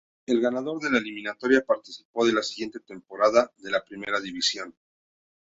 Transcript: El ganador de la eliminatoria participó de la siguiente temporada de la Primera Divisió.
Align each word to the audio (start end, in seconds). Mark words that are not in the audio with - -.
El 0.25 0.41
ganador 0.41 0.79
de 0.81 0.89
la 0.89 0.97
eliminatoria 0.97 1.63
participó 1.63 2.25
de 2.25 2.33
la 2.33 2.41
siguiente 2.41 2.79
temporada 2.79 3.51
de 3.57 3.69
la 3.69 3.83
Primera 3.85 4.19
Divisió. 4.19 4.65